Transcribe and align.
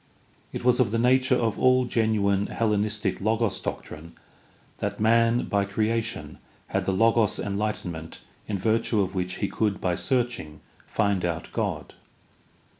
It 0.51 0.63
was 0.65 0.79
of 0.79 0.89
the 0.89 0.97
nature 0.97 1.35
of 1.35 1.59
all 1.59 1.85
genuine 1.85 2.47
Hellenistic 2.47 3.21
Logos 3.21 3.59
doctrine 3.59 4.13
that 4.79 4.99
man 4.99 5.45
by 5.45 5.63
creation 5.63 6.39
had 6.69 6.85
the 6.85 6.91
Logos 6.91 7.37
enlightenment 7.37 8.17
in 8.47 8.57
virtue 8.57 9.01
of 9.01 9.13
which 9.13 9.35
he 9.35 9.47
could 9.47 9.79
by 9.79 9.93
searching 9.93 10.61
find 10.87 11.23
out 11.23 11.51
God. 11.51 11.93